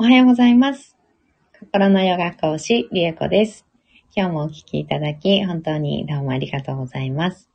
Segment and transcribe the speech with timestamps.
[0.00, 0.96] おはようございます。
[1.60, 3.66] 心のヨガ講師、りえこです。
[4.16, 7.50] 今日もお聞きいただき、本当にどうもありがとうございます。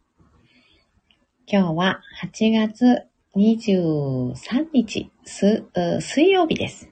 [1.48, 5.64] 今日は8月23日、す
[6.00, 6.88] 水曜日です。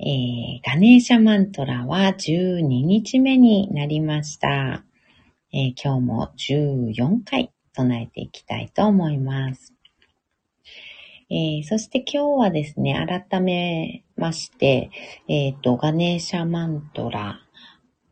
[0.00, 4.82] えー、ガネーシャマントラは12日目になりました。
[5.52, 9.77] えー今日も14回唱えていきたいと思います。
[11.30, 12.94] えーそして今日はですね、
[13.28, 14.90] 改めまして、
[15.28, 17.40] えっ、と、ガネーシャマントラ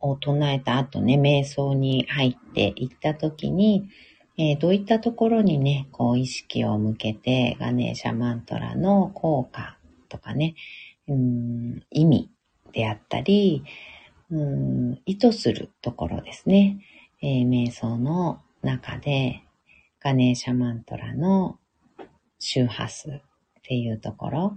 [0.00, 3.88] を唱えた後ね、瞑想に入っていった時に、
[4.36, 9.78] えーどういったところにね、こう意識を向けて、ガネーシャマントラの効果
[10.10, 10.54] とかね、
[11.08, 12.30] うん意味
[12.72, 13.64] であったり、
[14.30, 16.80] うん意図するところですね。
[17.22, 19.42] えー瞑想の中で、
[20.00, 21.58] ガネーシャマントラの
[22.38, 23.20] 周波数っ
[23.62, 24.56] ていうところ、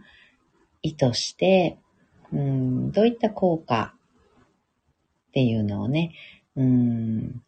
[0.82, 1.78] 意図して、
[2.32, 3.96] うん、どういった効果
[5.30, 6.14] っていうのをね、
[6.56, 7.42] うん、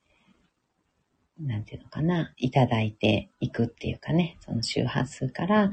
[1.40, 5.72] なんていうのかな、いただいていくっていうかね、その周波数から、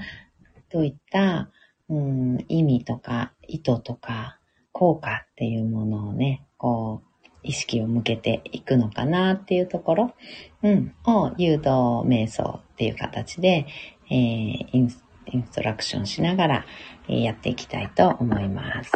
[0.70, 1.50] どういった、
[1.88, 4.38] うん、意味とか、意図とか、
[4.72, 7.08] 効果っていうものをね、こう、
[7.42, 10.14] 意識を向けていくのかなっていうところ、
[10.62, 11.68] うん、を誘導
[12.06, 13.66] 瞑想っていう形で、
[14.10, 14.98] えー
[15.30, 16.64] インストラクションしながら、
[17.08, 18.92] えやっていきたいと思います。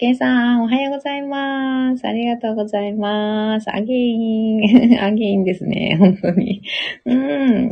[0.00, 2.06] ケイさん、おはようございます。
[2.06, 3.68] ありがとうございます。
[3.68, 5.00] アゲイン。
[5.02, 5.96] アゲインですね。
[6.00, 6.62] 本当に。
[7.04, 7.14] う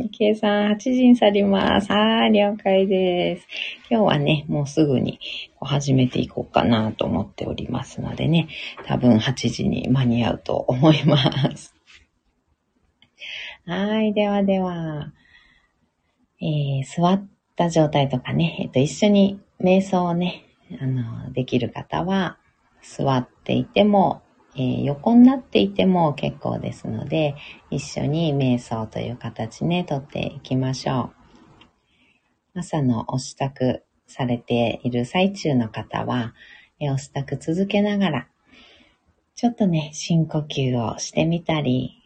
[0.03, 0.09] ん。
[0.09, 1.89] ケイさん、8時に去ります。
[1.89, 3.47] はい、了解です。
[3.89, 5.19] 今日はね、もうすぐに
[5.61, 8.49] 始めていこうかなと思っておりますのでね、
[8.85, 11.17] 多分8時に間に合うと思いま
[11.55, 11.73] す。
[13.65, 15.13] はい、ではでは。
[16.39, 20.45] えー座った状態とかね、えっと、一緒に瞑想をね、
[20.79, 22.37] あの、できる方は、
[22.83, 24.21] 座っていても、
[24.55, 27.35] えー横になっていても結構ですので、
[27.71, 31.11] 一緒に瞑想という形ね、とっていきましょ
[32.55, 32.59] う。
[32.59, 36.33] 朝のお支度されている最中の方は、
[36.79, 38.27] えーお支度続けながら、
[39.35, 42.03] ちょっとね、深呼吸をしてみたり、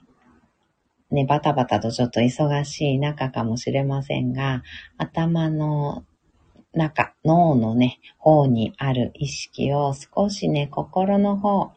[1.11, 4.63] ね、バタバタとちょっと忙しい中かもしれませんが、
[4.97, 6.05] 頭の
[6.73, 11.71] 中、脳のね、方にある意識を少しね、心の方、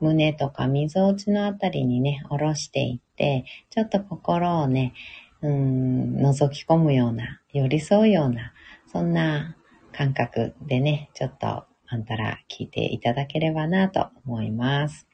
[0.00, 4.94] 胸とか溝落ちのあたりにね、下ろしていって、ちょっと心をね、
[5.42, 8.54] うん、覗き込むような、寄り添うような、
[8.86, 9.56] そんな
[9.92, 15.09] 感覚でね、ちょっとあんたら聞いていただければなと思います。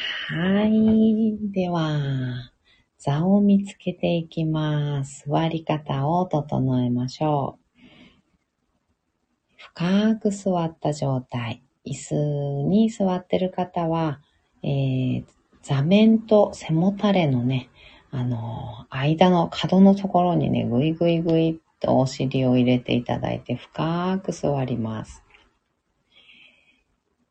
[0.00, 1.52] はい。
[1.52, 2.52] では、
[2.98, 5.24] 座を見つけていきます。
[5.28, 7.80] 座り方を整えましょう。
[9.56, 11.62] 深く座った状態。
[11.84, 12.14] 椅子
[12.68, 14.20] に座ってる方は、
[14.62, 15.24] えー
[15.62, 17.68] 座面と背もたれのね、
[18.10, 25.22] あの、間の角のところにね、ぐいぐいぐいっとお尻を入れていただいて深く座ります。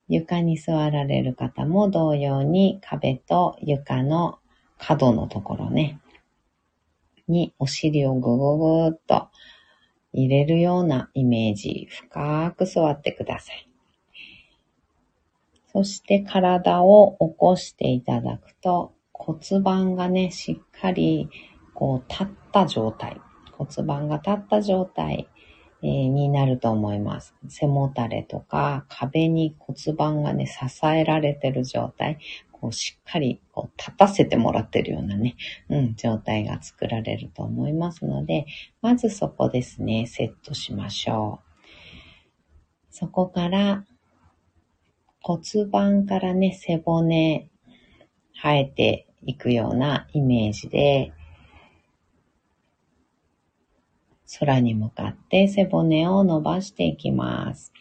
[0.10, 4.40] 床に座られる方も同様に壁と床の
[4.78, 6.00] 角のところね、
[7.28, 9.30] にお尻をぐぐぐーっと
[10.12, 13.70] 入れるようなイメージ、深く座ってください。
[15.72, 21.30] そして体を起こしていただくと骨盤がね、しっかり
[21.76, 23.22] こう立った状態、
[23.52, 25.30] 骨盤が立った状態、
[25.82, 27.34] えーになると思います。
[27.48, 32.18] 背もたれとか壁に骨盤がね、支えられてる状態、
[32.52, 35.36] こうしっかりこう立たせてもらってるようなね、
[35.70, 38.46] うん、状態が作られると思いますので、
[38.82, 41.50] まずそこですね、セットしましょう。
[42.92, 43.86] そこから
[45.22, 45.42] 骨
[45.72, 47.50] 盤からね、背骨
[48.34, 51.14] 生えていくようなイメージで、
[54.38, 57.72] 空に向かって背骨を伸ばしていきます。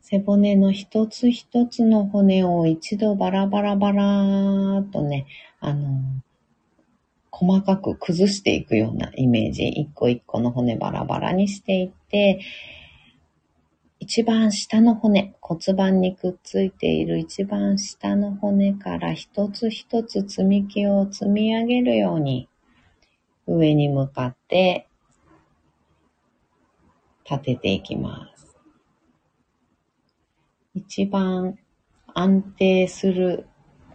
[0.00, 5.26] 背骨の一つ一つの骨を一度バラバラバラーとね、
[5.58, 6.02] あの、
[7.30, 9.66] 細かく崩していくようなイメージ。
[9.66, 12.40] 一個一個の骨バラバラにしていって、
[14.00, 22.48] 一番下の骨、骨盤にくっついている一番下の骨から一つ一つ積み木を積み上げるように、
[23.46, 24.88] 上に向かって
[27.28, 28.58] 立てていきます。
[30.74, 31.58] 一番
[32.14, 33.46] 安定する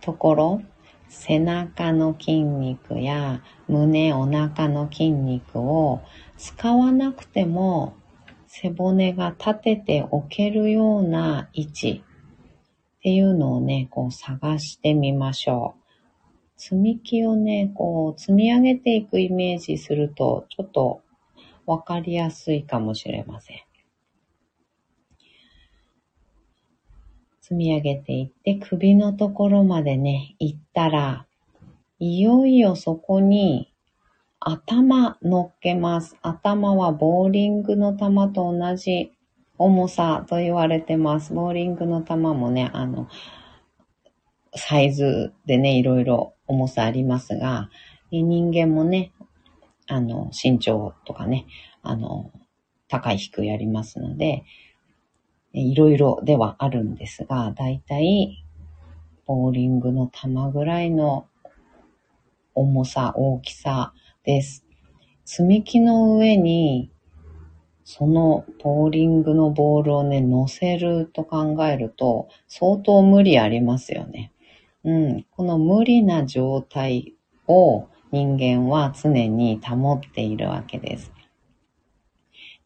[0.02, 0.62] ところ、
[1.10, 6.02] 背中の筋肉や胸、お腹の筋肉を
[6.38, 7.96] 使わなくても
[8.48, 12.04] 背骨が立てておけるような位置
[12.98, 15.76] っていうのをね、こう探してみましょう。
[16.57, 21.01] 積み木をね、こう積み上げていくイメージするとちょっと
[21.68, 23.57] わかりやすいかもしれません。
[27.42, 31.27] 積み上げていって首のところまでね、行ったら、
[32.00, 33.71] いよいよそこに
[34.39, 36.18] 頭乗っけます。
[36.21, 39.13] 頭はボーリングの球と同じ
[39.57, 41.33] 重さと言われてます。
[41.33, 43.07] ボーリングの球もね、あの、
[44.56, 47.70] サイズでね、いろいろ重さありますが、
[48.12, 49.12] 人間もね、
[49.88, 51.46] あの、身長とかね、
[51.82, 52.32] あの、
[52.88, 54.44] 高い低いありますので、
[55.54, 58.44] いろいろではあるんですが、だいたい
[59.26, 61.28] ボーリングの球ぐらいの
[62.54, 64.66] 重さ、大きさです。
[65.26, 66.92] 積み木の上に、
[67.84, 74.32] そのボーリングのボールをね、乗せると考えると、相当無理ありますよね。
[74.88, 75.25] うん。
[75.31, 77.13] この無理な状態
[77.45, 81.12] を人間は常に保っているわけです。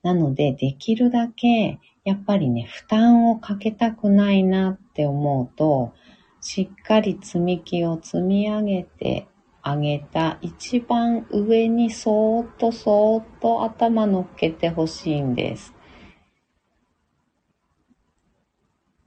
[0.04, 5.94] なので、できるだけやっぱりね、負担をかけたくないなって思うと、
[6.42, 9.28] しっかり積み木を積み上げて
[9.64, 15.74] あげた一番上にそーっとそーっと頭乗っけてほしいんです。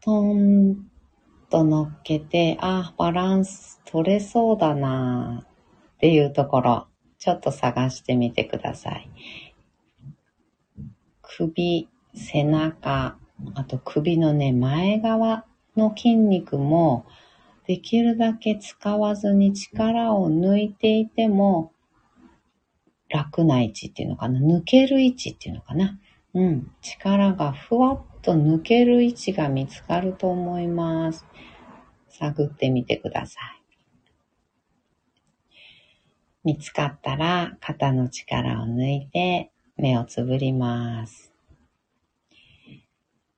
[0.00, 0.94] トン
[1.54, 5.46] と乗っけて、あ、バランス取れそうだな
[5.94, 6.88] っていうところ、
[7.20, 9.08] ちょっと探してみてください。
[11.22, 13.16] 首、背中、
[13.54, 15.44] あと首のね、前側
[15.76, 17.06] の筋肉も、
[17.68, 21.70] できるだけ使わずに力を抜いていても、
[23.08, 24.40] 楽な位置っていうのかな。
[24.40, 26.00] 抜ける位置っていうのかな。
[26.34, 26.72] うん。
[26.82, 31.26] 力がふわっと抜ける位置が見つかると思います。
[32.09, 33.62] 探ってみてください。
[36.44, 41.32] 見つかったら肩の力を抜いて目をつぶります。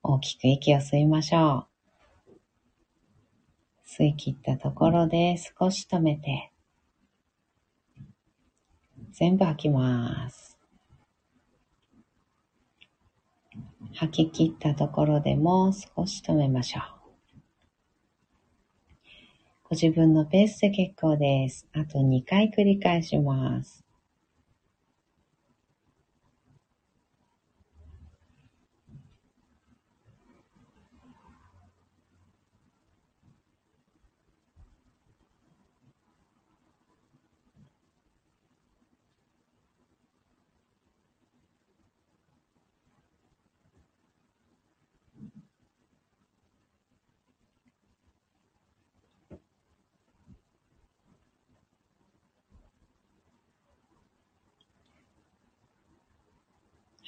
[0.02, 1.66] 大きく息を吸いましょ
[2.28, 2.32] う。
[3.86, 6.52] 吸い切ったところで少し止めて、
[9.12, 10.55] 全部吐きます。
[13.94, 16.96] 吐き切ったところでも少し止めましょう。
[19.68, 21.66] ご自分のペースで結構です。
[21.72, 23.85] あと2回繰り返します。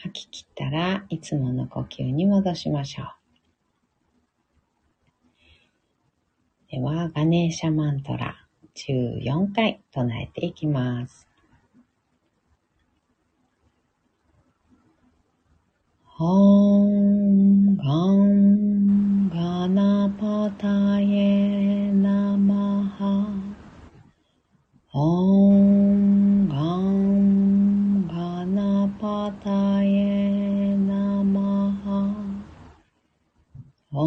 [0.01, 3.07] 吐き切ったらいつもの呼吸に戻しましょう。
[6.71, 8.47] では、ガネーシャマントラ
[8.77, 11.27] 14回唱えていきます。
[16.21, 23.29] オンガンガナパタエナマハ
[24.93, 25.38] オン
[33.99, 34.05] パ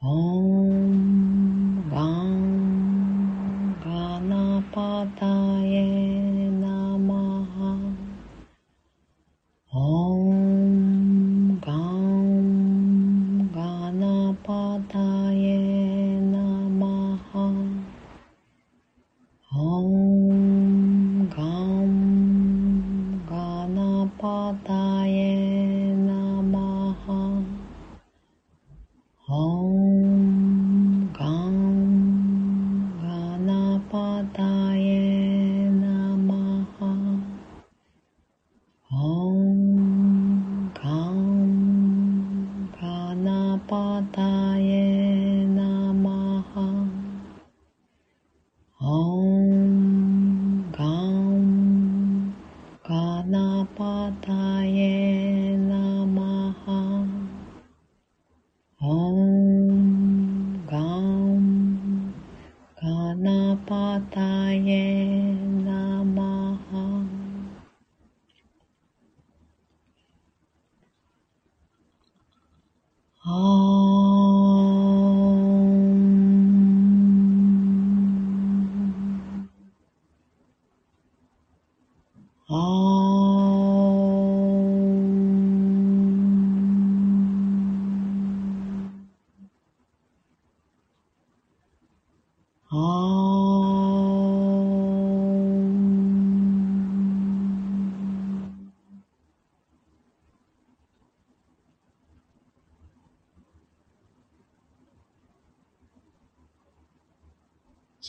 [0.00, 0.06] タ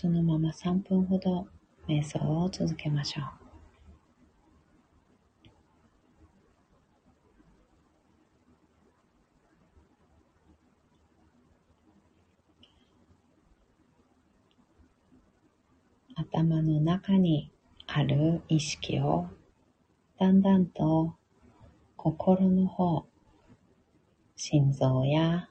[0.02, 1.46] そのまま3分ほど
[1.86, 3.26] 瞑想を続けましょう。
[16.16, 17.52] 頭の中に
[17.86, 19.28] ある意識を
[20.18, 21.14] だんだんと
[21.98, 23.06] 心の方、
[24.38, 25.50] 心臓や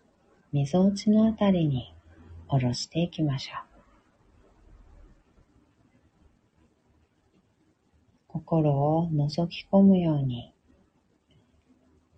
[0.53, 1.95] みぞおちのあたりに
[2.49, 3.68] 下ろしていきましょう。
[8.39, 10.55] 心を覗き込むように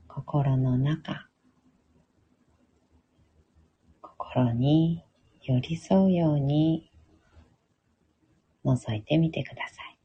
[0.06, 1.26] 心の中、
[4.02, 5.02] 心に
[5.42, 6.92] 寄り添うように
[8.66, 9.98] 覗いてみてください。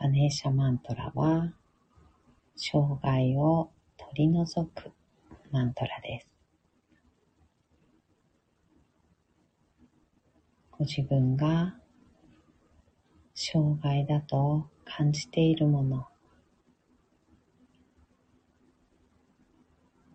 [0.00, 1.52] ガネーシャマントラは、
[2.56, 3.70] 障害を
[4.10, 4.90] 取り除く
[5.52, 6.28] マントラです。
[10.72, 11.76] ご自分が
[13.34, 16.08] 障害だと感じているもの、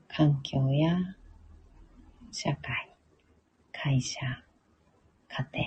[0.09, 0.97] 環境や
[2.31, 2.93] 社会、
[3.71, 4.19] 会社、
[5.29, 5.65] 家庭、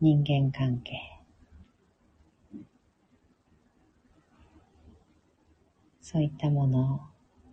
[0.00, 1.13] 人間関係、
[6.04, 7.00] そういったもの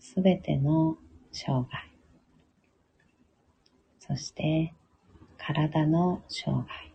[0.01, 0.98] すべての
[1.31, 1.89] 障害、
[3.98, 4.74] そして
[5.38, 6.93] 体の障害、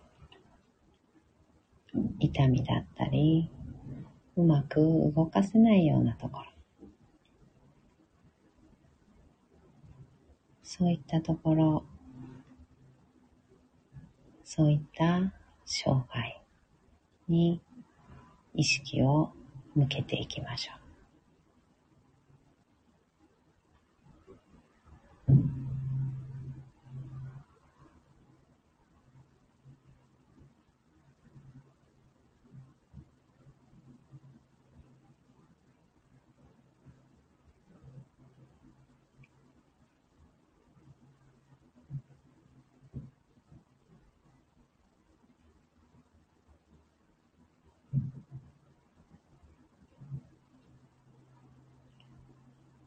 [2.20, 3.50] 痛みだったり、
[4.36, 6.46] うまく動かせないようなところ、
[10.62, 11.84] そういったところ、
[14.44, 15.32] そういった
[15.64, 16.42] 障害
[17.28, 17.62] に
[18.52, 19.32] 意識を
[19.74, 20.85] 向けていきましょう。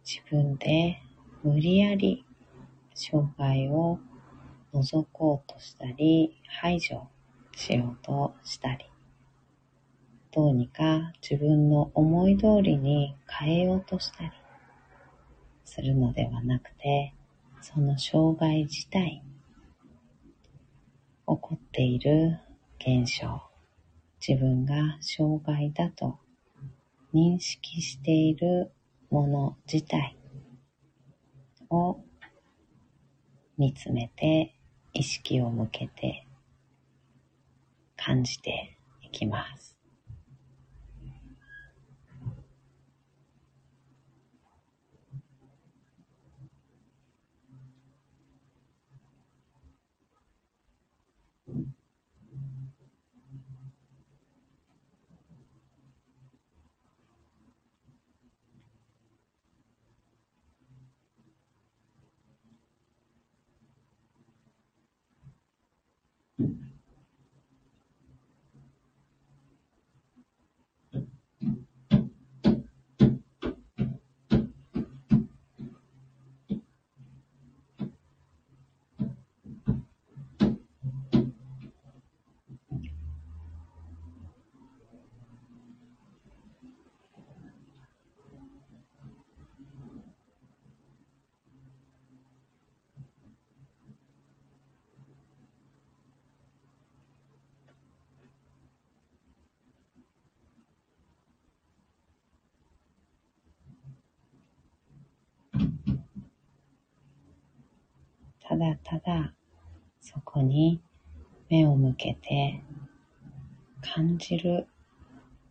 [0.03, 1.01] 自分で
[1.43, 2.25] 無理やり
[2.95, 3.99] 障害を
[4.73, 7.07] 除こうとしたり、排除
[7.55, 8.85] しようとしたり、
[10.31, 14.31] どうにか自分の思い通りに変えようとしたり
[15.65, 17.13] するのではなくて、
[17.61, 19.23] その障害自体、起
[21.25, 22.39] こっている
[22.79, 23.48] 現象、
[24.25, 26.19] 自分が障害だと
[27.13, 28.71] 認識している
[29.09, 30.17] もの自体
[31.69, 32.03] を
[33.57, 34.53] 見つめて
[34.93, 36.25] 意識を向けて
[37.97, 39.78] 感じていきます。
[108.49, 109.35] ただただ
[110.01, 110.81] そこに
[111.51, 112.63] 目を向けて
[113.79, 114.65] 感じる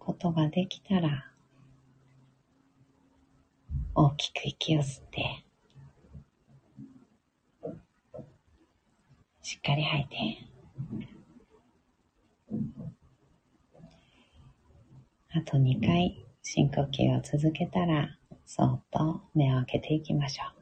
[0.01, 1.31] ことができたら
[3.95, 5.45] 大きく息を吸って、
[9.43, 10.17] しっかり吐いて、
[15.31, 20.58] あと2回深呼吸を続けたら、そっと目を開けていきましょう。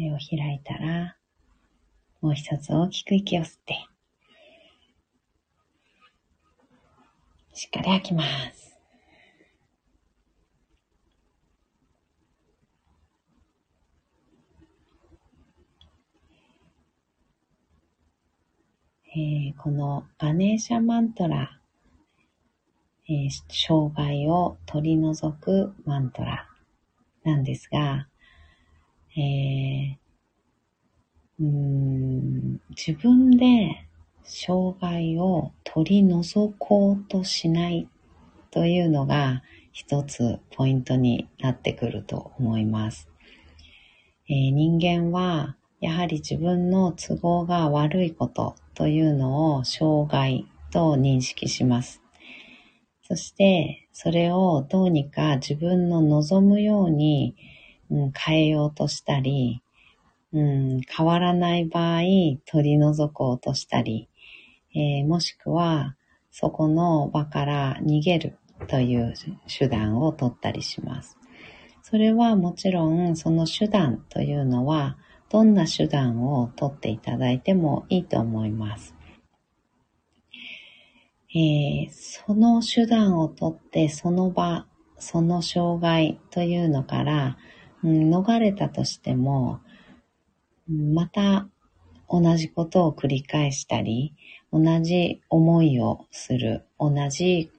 [0.00, 1.16] 目を開いたら、
[2.22, 3.86] もう一つ大きく息を吸って、
[7.52, 8.78] しっかり吐きます。
[19.12, 21.60] えー、このガネーシャマントラ、
[23.08, 26.48] えー、障害を取り除くマントラ
[27.24, 28.06] なんですが、
[29.16, 29.96] えー、
[31.40, 33.86] うん自分で
[34.22, 37.88] 障害を取り除こうとしない
[38.50, 39.42] というのが
[39.72, 43.08] 一つポイントになってくると思います。
[44.28, 52.02] えー、人間はやはり自分の都合が悪いことというのを障害と認識します。
[53.02, 57.34] そしてそれをどうにか自分の望むように
[57.90, 59.62] うん、変えようとしたり、
[60.32, 62.02] うん、変わらない場合、
[62.46, 64.08] 取り除こうとしたり、
[64.74, 65.96] えー、もしくは、
[66.30, 69.14] そこの場から逃げるという
[69.48, 71.18] 手段を取ったりします。
[71.82, 74.96] それはもちろん、その手段というのは、
[75.28, 78.94] どんな手段を取っていただいてもいいと思います。
[81.32, 84.66] えー、その手段を取ってその場、
[84.98, 87.38] その障害というのから
[87.84, 89.60] 逃れたとしても、
[90.68, 91.48] また
[92.08, 94.14] 同じことを繰り返したり、
[94.52, 97.50] 同じ思いをする、同じ、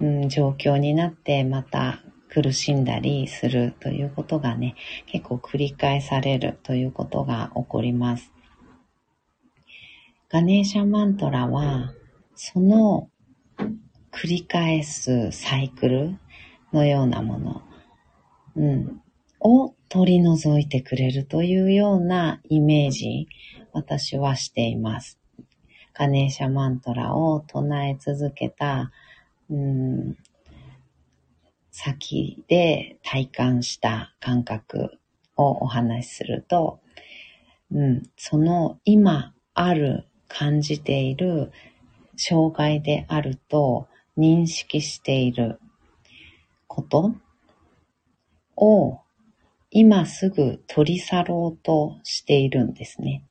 [0.00, 4.74] うん、状況になってまた苦しんだりするということがね、
[5.06, 8.32] 結構繰り返されるということが起こります。
[10.28, 11.92] ガネーシャマントラは、
[12.34, 13.10] その
[14.10, 16.18] 繰り返すサイクル
[16.72, 17.62] のようなもの、
[18.56, 19.02] うん、
[19.44, 23.28] を取り除いてくれるというようなイメージ、
[23.72, 25.18] 私はしています。
[25.94, 28.92] ガネーシャマントラを唱え続けた、
[29.50, 30.16] うん、
[31.70, 34.98] 先で体感した感覚
[35.36, 36.80] をお話しすると、
[37.70, 41.52] うん、その今ある感じている
[42.16, 45.58] 障害であると認識している
[46.66, 47.14] こと
[48.56, 49.01] を
[49.74, 53.24] 今すぐ取り去ろうとしているんですね。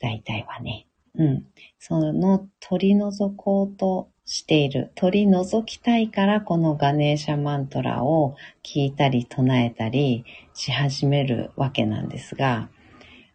[0.00, 0.86] 大体はね。
[1.14, 1.44] うん。
[1.78, 4.92] その取り除こうとしている。
[4.94, 12.70] 取り除きたいからこのガネーシャマントラを聞いたり唱えたりし始めるわけなんですが、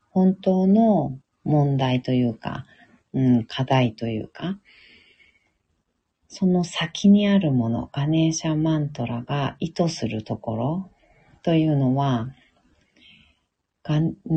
[0.09, 2.65] 本当の問題というか、
[3.13, 4.57] うん、課題というか、
[6.27, 10.92] その先にあるもの、ガネーシャマントラが意図するところ、
[11.43, 12.29] というのは、
[13.83, 14.35] がんう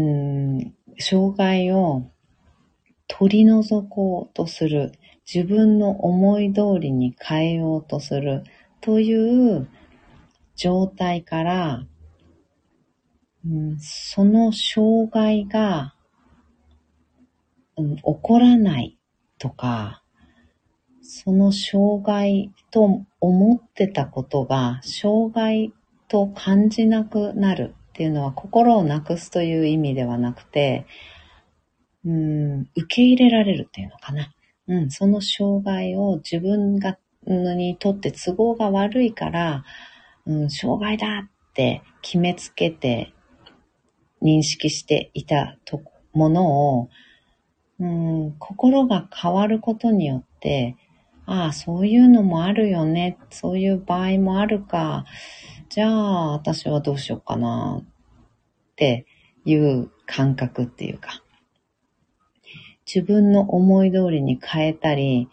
[0.59, 2.11] ん障害を
[3.07, 4.93] 取り除こうとする、
[5.33, 8.45] 自分の思い通りに変えようとする
[8.81, 9.69] という
[10.57, 11.87] 状態から、
[13.45, 15.95] うん、その障害が、
[17.77, 18.99] うん、起こらない
[19.39, 20.03] とか、
[21.03, 25.73] その障害と思ってたことが障害
[26.09, 30.87] と感じなくなるっていうのは心をなくすという意味ではなくて、
[32.05, 34.33] うん、受け入れられるっていうのかな。
[34.69, 39.65] うん、その障害を自分がにとって都合が悪いから、
[40.27, 43.13] うん、障害だって決めつけて
[44.23, 46.89] 認識していたとものを、
[47.81, 50.77] うん、心が変わることによって、
[51.27, 53.19] ああ、そういうのもあるよね。
[53.31, 55.05] そういう場合もあるか。
[55.77, 57.83] じゃあ、私はどうしようかな。
[57.83, 57.85] っ
[58.77, 59.05] て
[59.45, 61.23] いう感覚っていうか。
[62.87, 65.29] 自分の思い通りに変えたり、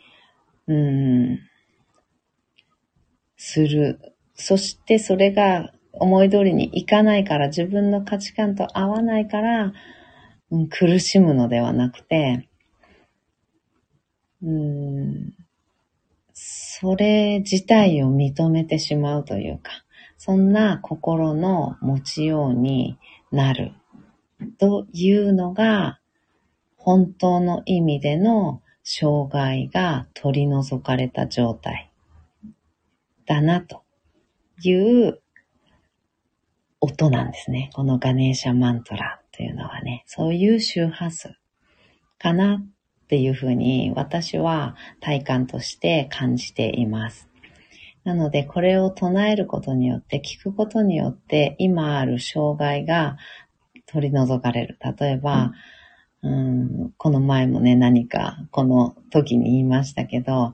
[0.68, 1.40] うん、
[3.38, 4.02] する。
[4.34, 9.72] そしてそれが思い通りにいかないから、自分の価値観と合わないから、
[10.52, 12.50] うん、苦しむのではなくて、
[14.42, 15.32] うん、
[16.34, 19.72] それ自体を認めてしまうというか、
[20.18, 22.98] そんな心の持ちように
[23.32, 23.74] なる
[24.58, 26.00] というのが、
[26.78, 31.92] 本当の意味での障害が取り除かれた状態
[33.26, 33.84] だなと
[34.62, 35.22] いう
[36.82, 37.70] 音なんですね。
[37.74, 41.36] このガネーシャマントラというのはね、そういう周波数
[42.20, 47.30] かなっていうふうに私は体感として感じています。
[48.04, 53.18] なので、これを唱えることによって、聞くことによって、今ある障害が
[53.86, 54.78] 取り除かれる。
[55.00, 55.54] 例えば、
[56.22, 60.54] うん、この前もね、何かこの時に言いましたけど、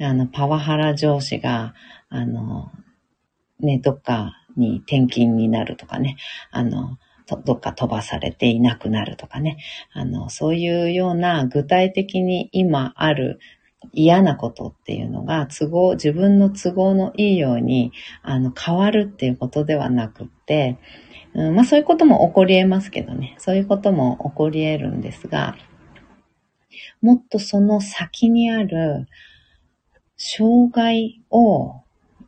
[0.00, 1.74] あの、パワハラ上司が、
[2.08, 2.70] あの、
[3.60, 6.16] ね、どっかに転勤になるとかね、
[6.50, 6.98] あの、
[7.44, 9.58] どっか飛ばされていなくなるとかね、
[9.92, 13.38] あの、そういうような具体的に今ある
[13.92, 17.92] 嫌なことっていうのが都合、自分の都合のいいように、
[18.22, 20.78] あの、変わるっていうことではなくって、
[21.34, 25.56] うん、まあそういうことも起こり得ますけどね、そういうことも起こり得るんですが、
[27.00, 29.06] もっとその先にある
[30.16, 31.82] 障害を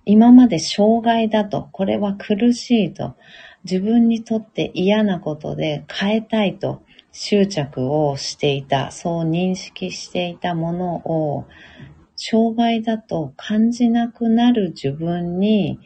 [0.04, 3.16] 今まで障害だと、これは苦しいと、
[3.64, 6.82] 自分にとって嫌なことで変えたいと
[7.18, 11.46] 執着をしていた、そう認識していたものを、
[12.14, 15.80] 障害だと感じなくなる自分に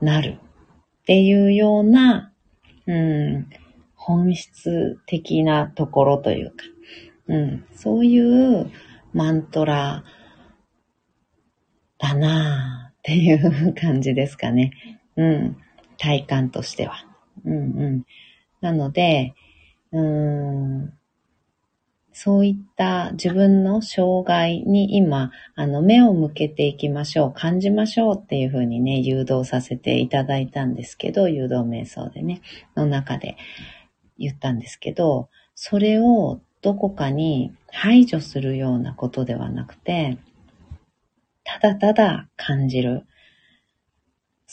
[0.00, 0.38] なる
[1.02, 2.32] っていうような、
[2.86, 3.48] うん、
[3.94, 6.64] 本質的なところというか、
[7.28, 8.68] うん、そういう
[9.12, 10.02] マントラ
[11.98, 14.72] だなぁっていう感じですかね。
[15.16, 15.56] うん。
[15.96, 17.06] 体感としては。
[17.44, 17.56] うんう
[17.90, 18.04] ん。
[18.60, 19.34] なので、
[19.92, 20.92] うん、
[22.12, 32.42] そういった自分の障害に今、あの、目を向けていきましょう、感じましょうっていうふうにね、誘導させていただいたんですけど、誘導瞑想でね、
[32.74, 33.36] の中で
[34.18, 40.18] 言ったんですけど、それをどこかに排除するようなことではなくて、
[41.44, 43.06] ただただ感じる。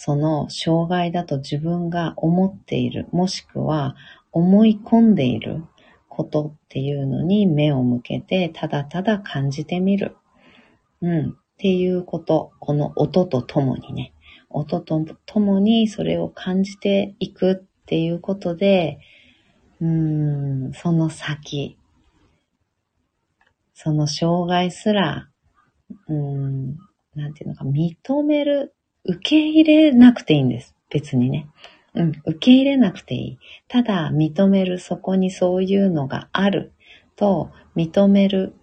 [0.01, 3.97] その障害だと自分が思っている、もしくは
[4.31, 5.63] 思い込んでいる
[6.07, 10.15] ことっていうのに目を向けて、ただただ感じてみる。
[11.01, 11.29] うん。
[11.29, 12.51] っていうこと。
[12.59, 14.13] この音とともにね。
[14.49, 18.99] 音とともにそれを感じていくっていうことで、
[19.81, 21.77] うーん、その先、
[23.73, 25.29] その障害すら
[26.07, 26.77] うん、
[27.15, 28.73] なんていうのか、認める、
[29.05, 30.75] 受け入れなくていいんです。
[30.89, 31.47] 別にね。
[31.95, 33.39] うん、受け入れなくていい。
[33.67, 36.73] ただ、認める、そこにそういうのがある
[37.15, 38.53] と認める。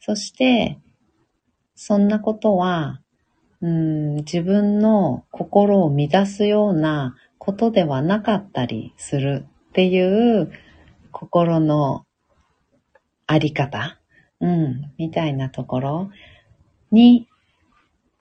[0.00, 0.78] そして、
[1.74, 3.00] そんなことは、
[3.60, 10.52] うん、自分の心を乱すようなことではなかったりするっていう
[11.10, 12.04] 心の
[13.26, 14.00] あり方、
[14.40, 16.10] うん、みたいなところ。
[16.92, 17.26] に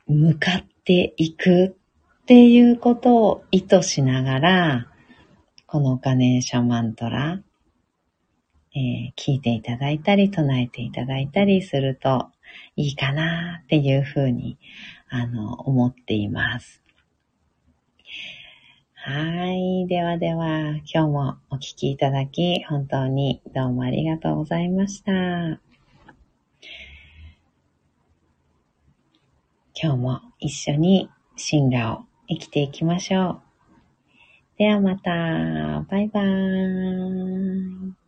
[0.08, 1.78] 向かっていく
[2.22, 4.88] っていうことを意図しながら、
[5.66, 7.42] このガネーシャマントラ、
[8.74, 12.28] えー、聞いていただいたり、唱えていただいたりすると
[12.76, 14.60] いいかなっていうふうに、
[15.10, 16.84] あの、思っています。
[18.94, 19.88] はい。
[19.88, 25.12] ではでは、今日もお聞きいただき、本当にどうもありがとうございました。
[25.12, 25.60] 今
[29.74, 33.42] 日も一緒に進化を生きていきましょう。
[34.58, 35.12] ではまた。
[35.90, 38.01] バイバーイ。